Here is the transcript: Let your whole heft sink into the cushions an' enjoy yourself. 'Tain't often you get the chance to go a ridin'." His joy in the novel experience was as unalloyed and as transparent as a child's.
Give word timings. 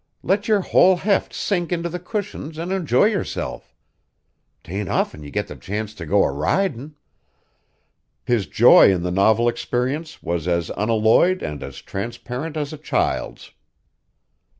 Let 0.23 0.47
your 0.47 0.61
whole 0.61 0.95
heft 0.95 1.31
sink 1.31 1.71
into 1.71 1.87
the 1.87 1.99
cushions 1.99 2.57
an' 2.57 2.71
enjoy 2.71 3.05
yourself. 3.05 3.75
'Tain't 4.63 4.89
often 4.89 5.21
you 5.21 5.29
get 5.29 5.45
the 5.47 5.55
chance 5.55 5.93
to 5.93 6.07
go 6.07 6.23
a 6.23 6.31
ridin'." 6.31 6.95
His 8.25 8.47
joy 8.47 8.91
in 8.91 9.03
the 9.03 9.11
novel 9.11 9.47
experience 9.47 10.23
was 10.23 10.47
as 10.47 10.71
unalloyed 10.75 11.43
and 11.43 11.61
as 11.61 11.83
transparent 11.83 12.57
as 12.57 12.73
a 12.73 12.79
child's. 12.79 13.51